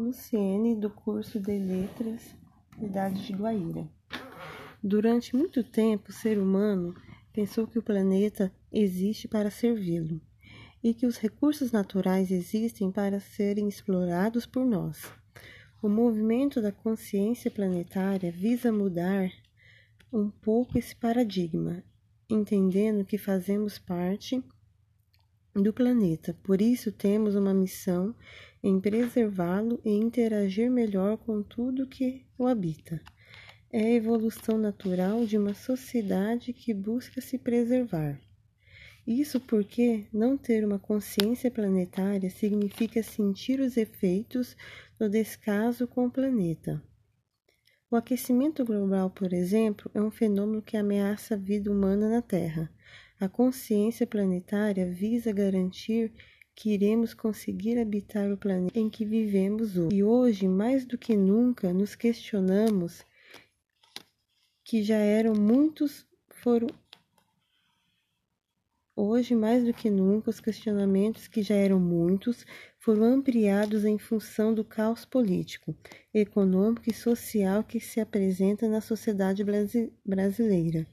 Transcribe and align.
Luciene, 0.00 0.74
do 0.74 0.88
curso 0.88 1.38
de 1.38 1.58
Letras, 1.58 2.34
cidade 2.78 3.26
de 3.26 3.34
Guaíra. 3.34 3.86
Durante 4.82 5.36
muito 5.36 5.62
tempo, 5.62 6.08
o 6.08 6.12
ser 6.12 6.38
humano 6.38 6.94
pensou 7.34 7.66
que 7.66 7.78
o 7.78 7.82
planeta 7.82 8.50
existe 8.72 9.28
para 9.28 9.50
servi-lo 9.50 10.18
e 10.82 10.94
que 10.94 11.04
os 11.04 11.18
recursos 11.18 11.70
naturais 11.70 12.30
existem 12.30 12.90
para 12.90 13.20
serem 13.20 13.68
explorados 13.68 14.46
por 14.46 14.64
nós. 14.64 15.12
O 15.82 15.88
movimento 15.88 16.62
da 16.62 16.72
consciência 16.72 17.50
planetária 17.50 18.32
visa 18.32 18.72
mudar 18.72 19.30
um 20.10 20.30
pouco 20.30 20.78
esse 20.78 20.96
paradigma, 20.96 21.84
entendendo 22.28 23.04
que 23.04 23.18
fazemos 23.18 23.78
parte 23.78 24.42
do 25.54 25.72
planeta. 25.72 26.36
Por 26.42 26.60
isso, 26.60 26.92
temos 26.92 27.34
uma 27.34 27.52
missão 27.54 28.14
em 28.62 28.80
preservá-lo 28.80 29.80
e 29.84 29.90
interagir 29.90 30.70
melhor 30.70 31.16
com 31.18 31.42
tudo 31.42 31.86
que 31.86 32.26
o 32.38 32.46
habita. 32.46 33.00
É 33.72 33.80
a 33.80 33.92
evolução 33.92 34.58
natural 34.58 35.24
de 35.24 35.38
uma 35.38 35.54
sociedade 35.54 36.52
que 36.52 36.74
busca 36.74 37.20
se 37.20 37.38
preservar. 37.38 38.20
Isso 39.06 39.40
porque 39.40 40.06
não 40.12 40.36
ter 40.36 40.64
uma 40.64 40.78
consciência 40.78 41.50
planetária 41.50 42.28
significa 42.30 43.02
sentir 43.02 43.60
os 43.60 43.76
efeitos 43.76 44.56
do 44.98 45.08
descaso 45.08 45.86
com 45.86 46.06
o 46.06 46.10
planeta. 46.10 46.82
O 47.90 47.96
aquecimento 47.96 48.64
global, 48.64 49.10
por 49.10 49.32
exemplo, 49.32 49.90
é 49.94 50.00
um 50.00 50.12
fenômeno 50.12 50.62
que 50.62 50.76
ameaça 50.76 51.34
a 51.34 51.36
vida 51.36 51.72
humana 51.72 52.08
na 52.08 52.22
Terra. 52.22 52.70
A 53.20 53.28
consciência 53.28 54.06
planetária 54.06 54.90
visa 54.90 55.30
garantir 55.30 56.10
que 56.54 56.70
iremos 56.72 57.12
conseguir 57.12 57.78
habitar 57.78 58.32
o 58.32 58.36
planeta 58.38 58.78
em 58.78 58.88
que 58.88 59.04
vivemos 59.04 59.76
hoje. 59.76 59.94
E 59.94 60.02
hoje, 60.02 60.48
mais 60.48 60.86
do 60.86 60.96
que 60.96 61.14
nunca, 61.14 61.70
nos 61.70 61.94
questionamos 61.94 63.04
que 64.64 64.82
já 64.82 64.96
eram 64.96 65.34
muitos 65.34 66.06
foram 66.30 66.68
Hoje, 68.96 69.34
mais 69.34 69.64
do 69.64 69.72
que 69.72 69.88
nunca, 69.88 70.28
os 70.28 70.40
questionamentos, 70.40 71.26
que 71.26 71.42
já 71.42 71.54
eram 71.54 71.80
muitos, 71.80 72.44
foram 72.78 73.04
ampliados 73.04 73.84
em 73.84 73.96
função 73.98 74.52
do 74.52 74.62
caos 74.62 75.06
político, 75.06 75.74
econômico 76.12 76.82
e 76.86 76.92
social 76.92 77.64
que 77.64 77.80
se 77.80 77.98
apresenta 77.98 78.68
na 78.68 78.80
sociedade 78.82 79.42
brasileira. 80.04 80.86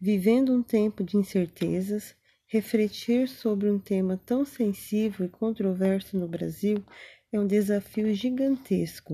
Vivendo 0.00 0.52
um 0.52 0.62
tempo 0.62 1.02
de 1.02 1.16
incertezas, 1.16 2.14
refletir 2.46 3.28
sobre 3.28 3.70
um 3.70 3.78
tema 3.78 4.20
tão 4.24 4.44
sensível 4.44 5.26
e 5.26 5.28
controverso 5.28 6.16
no 6.16 6.28
Brasil 6.28 6.84
é 7.32 7.38
um 7.38 7.46
desafio 7.46 8.14
gigantesco, 8.14 9.12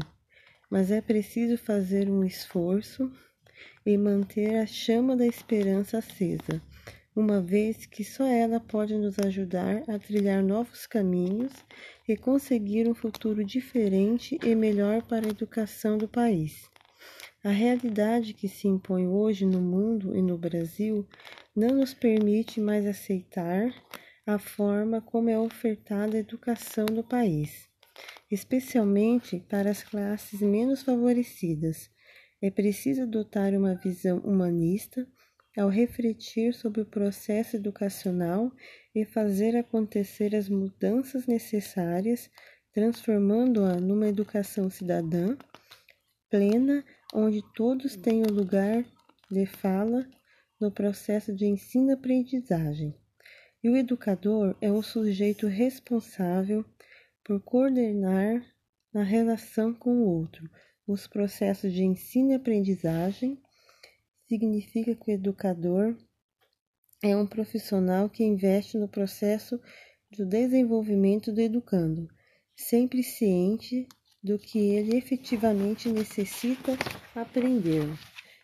mas 0.71 0.91
é 0.91 1.01
preciso 1.01 1.57
fazer 1.57 2.09
um 2.09 2.25
esforço 2.25 3.11
e 3.85 3.97
manter 3.97 4.57
a 4.57 4.67
chama 4.67 5.17
da 5.17 5.27
esperança 5.27 5.99
acesa 5.99 6.63
uma 7.17 7.41
vez 7.41 7.87
que 7.87 8.03
só 8.03 8.27
ela 8.27 8.59
pode 8.59 8.97
nos 8.97 9.19
ajudar 9.21 9.85
a 9.89 9.99
trilhar 9.99 10.43
novos 10.43 10.85
caminhos 10.85 11.53
e 12.09 12.17
conseguir 12.17 12.89
um 12.89 12.95
futuro 12.95 13.45
diferente 13.45 14.37
e 14.43 14.55
melhor 14.55 15.01
para 15.03 15.27
a 15.27 15.31
educação 15.31 15.97
do 15.97 16.09
país. 16.09 16.74
A 17.45 17.51
realidade 17.51 18.33
que 18.33 18.49
se 18.49 18.67
impõe 18.67 19.07
hoje 19.07 19.45
no 19.45 19.61
mundo 19.61 20.17
e 20.17 20.23
no 20.23 20.39
Brasil 20.39 21.07
não 21.55 21.77
nos 21.77 21.93
permite 21.93 22.59
mais 22.59 22.87
aceitar 22.87 23.71
a 24.27 24.39
forma 24.39 25.03
como 25.03 25.29
é 25.29 25.39
ofertada 25.39 26.17
a 26.17 26.21
educação 26.21 26.87
no 26.91 27.05
país, 27.05 27.69
especialmente 28.31 29.41
para 29.41 29.71
as 29.71 29.83
classes 29.83 30.41
menos 30.41 30.81
favorecidas. 30.83 31.91
É 32.41 32.51
preciso 32.51 33.03
adotar 33.03 33.53
uma 33.53 33.75
visão 33.75 34.21
humanista 34.21 35.07
ao 35.55 35.69
refletir 35.69 36.55
sobre 36.55 36.81
o 36.81 36.87
processo 36.87 37.57
educacional 37.57 38.51
e 38.95 39.05
fazer 39.05 39.55
acontecer 39.55 40.35
as 40.35 40.49
mudanças 40.49 41.27
necessárias, 41.27 42.31
transformando-a 42.73 43.77
numa 43.77 44.09
educação 44.09 44.71
cidadã 44.71 45.37
plena, 46.31 46.83
onde 47.15 47.41
todos 47.55 47.97
tenham 47.97 48.27
lugar 48.27 48.85
de 49.31 49.47
fala 49.47 50.07
no 50.61 50.71
processo 50.71 51.33
de 51.33 51.47
ensino-aprendizagem. 51.47 52.95
E 53.63 53.71
o 53.71 53.77
educador 53.77 54.57
é 54.61 54.71
o 54.71 54.83
sujeito 54.83 55.47
responsável 55.47 56.65
por 57.25 57.41
coordenar 57.41 58.45
na 58.93 59.03
relação 59.03 59.73
com 59.73 60.03
o 60.03 60.07
outro 60.07 60.51
os 60.87 61.07
processos 61.07 61.73
de 61.73 61.83
ensino 61.83 62.33
e 62.33 62.35
aprendizagem 62.35 63.41
significa 64.29 64.95
que 64.95 65.11
o 65.11 65.15
educador 65.15 65.97
é 67.03 67.17
um 67.17 67.27
profissional 67.27 68.09
que 68.09 68.23
investe 68.23 68.77
no 68.77 68.89
processo 68.89 69.59
do 70.11 70.27
desenvolvimento 70.27 71.33
do 71.33 71.41
educando, 71.41 72.09
sempre 72.55 73.03
ciente 73.03 73.89
do 74.25 74.39
que 74.39 74.59
ele 74.59 74.97
efetivamente 74.97 75.91
necessita 75.91 76.73
aprender. 77.15 77.87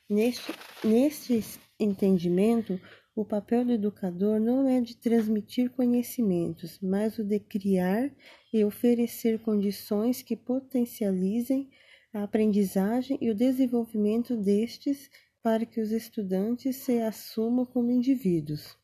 Neste, 0.08 0.52
neste 0.84 1.42
entendimento, 1.78 2.78
o 3.16 3.24
papel 3.24 3.64
do 3.64 3.72
educador 3.72 4.38
não 4.38 4.68
é 4.68 4.82
de 4.82 4.94
transmitir 4.94 5.70
conhecimentos, 5.70 6.78
mas 6.82 7.18
o 7.18 7.24
de 7.24 7.40
criar 7.40 8.10
e 8.52 8.62
oferecer 8.62 9.40
condições 9.40 10.20
que 10.20 10.36
potencializem 10.36 11.70
a 12.12 12.24
aprendizagem 12.24 13.16
e 13.18 13.30
o 13.30 13.34
desenvolvimento 13.34 14.36
destes 14.36 15.10
para 15.42 15.64
que 15.64 15.80
os 15.80 15.92
estudantes 15.92 16.76
se 16.76 17.00
assumam 17.00 17.64
como 17.64 17.90
indivíduos. 17.90 18.76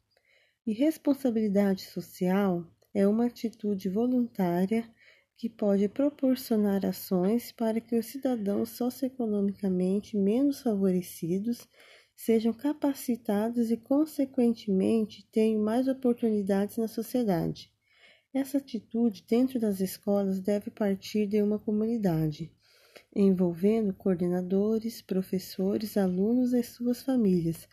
E 0.67 0.73
responsabilidade 0.73 1.83
social 1.83 2.65
é 2.95 3.07
uma 3.07 3.27
atitude 3.27 3.91
voluntária 3.91 4.91
que 5.37 5.49
pode 5.49 5.89
proporcionar 5.89 6.85
ações 6.87 7.53
para 7.53 7.81
que 7.81 7.97
os 7.97 8.07
cidadãos 8.07 8.71
socioeconomicamente 8.71 10.17
menos 10.17 10.63
favorecidos 10.63 11.69
sejam 12.15 12.53
capacitados 12.53 13.71
e, 13.71 13.77
consequentemente, 13.77 15.29
tenham 15.31 15.63
mais 15.63 15.87
oportunidades 15.87 16.79
na 16.79 16.89
sociedade. 16.89 17.71
Essa 18.33 18.59
atitude 18.59 19.25
dentro 19.29 19.61
das 19.61 19.81
escolas 19.81 20.41
deve 20.41 20.71
partir 20.71 21.27
de 21.27 21.43
uma 21.43 21.59
comunidade 21.59 22.51
envolvendo 23.15 23.95
coordenadores, 23.95 25.01
professores, 25.01 25.97
alunos 25.97 26.53
e 26.53 26.63
suas 26.63 27.03
famílias, 27.03 27.67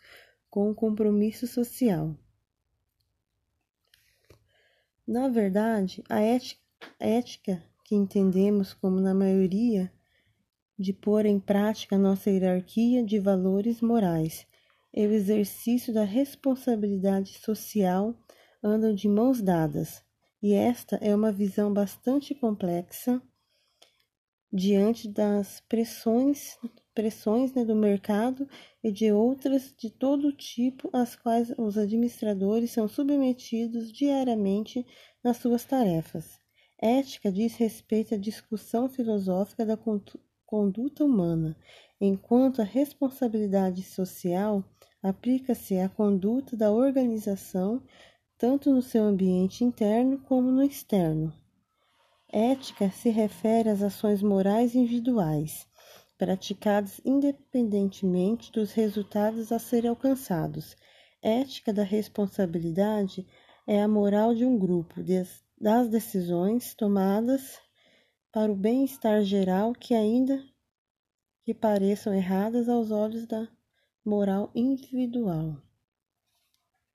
com 0.48 0.70
um 0.70 0.74
compromisso 0.74 1.46
social. 1.46 2.16
Na 5.06 5.28
verdade, 5.28 6.02
a 6.08 6.22
ética 6.98 7.62
que 7.84 7.94
entendemos 7.94 8.72
como, 8.72 9.00
na 9.00 9.14
maioria, 9.14 9.92
de 10.78 10.92
pôr 10.92 11.26
em 11.26 11.38
prática 11.38 11.96
nossa 11.96 12.30
hierarquia 12.30 13.04
de 13.04 13.18
valores 13.18 13.80
morais 13.80 14.46
e 14.92 15.06
o 15.06 15.12
exercício 15.12 15.92
da 15.92 16.04
responsabilidade 16.04 17.38
social 17.38 18.14
andam 18.62 18.94
de 18.94 19.08
mãos 19.08 19.40
dadas, 19.40 20.02
e 20.42 20.52
esta 20.52 20.96
é 20.96 21.14
uma 21.14 21.32
visão 21.32 21.72
bastante 21.72 22.34
complexa 22.34 23.20
diante 24.52 25.08
das 25.08 25.60
pressões 25.68 26.56
pressões 26.94 27.52
né, 27.52 27.64
do 27.64 27.74
mercado 27.74 28.48
e 28.82 28.92
de 28.92 29.10
outras 29.10 29.74
de 29.76 29.90
todo 29.90 30.32
tipo 30.32 30.88
às 30.92 31.16
quais 31.16 31.52
os 31.58 31.76
administradores 31.76 32.70
são 32.70 32.86
submetidos 32.86 33.92
diariamente 33.92 34.86
nas 35.22 35.38
suas 35.38 35.64
tarefas. 35.64 36.43
Ética 36.78 37.30
diz 37.30 37.54
respeito 37.56 38.14
à 38.14 38.18
discussão 38.18 38.88
filosófica 38.88 39.64
da 39.64 39.78
conduta 40.46 41.04
humana, 41.04 41.56
enquanto 42.00 42.60
a 42.60 42.64
responsabilidade 42.64 43.82
social 43.82 44.64
aplica-se 45.02 45.78
à 45.78 45.88
conduta 45.88 46.56
da 46.56 46.72
organização, 46.72 47.82
tanto 48.36 48.72
no 48.72 48.82
seu 48.82 49.04
ambiente 49.04 49.62
interno 49.64 50.18
como 50.18 50.50
no 50.50 50.62
externo. 50.62 51.32
Ética 52.28 52.90
se 52.90 53.10
refere 53.10 53.68
às 53.68 53.80
ações 53.80 54.20
morais 54.22 54.74
individuais, 54.74 55.68
praticadas 56.18 57.00
independentemente 57.04 58.50
dos 58.50 58.72
resultados 58.72 59.52
a 59.52 59.58
serem 59.58 59.90
alcançados. 59.90 60.76
Ética 61.22 61.72
da 61.72 61.84
responsabilidade 61.84 63.26
é 63.66 63.80
a 63.80 63.88
moral 63.88 64.34
de 64.34 64.44
um 64.44 64.58
grupo, 64.58 65.02
das 65.58 65.88
decisões 65.88 66.74
tomadas 66.74 67.60
para 68.32 68.52
o 68.52 68.56
bem-estar 68.56 69.22
geral 69.22 69.72
que 69.72 69.94
ainda 69.94 70.42
que 71.44 71.54
pareçam 71.54 72.12
erradas 72.14 72.68
aos 72.68 72.90
olhos 72.90 73.26
da 73.26 73.48
moral 74.04 74.50
individual. 74.54 75.63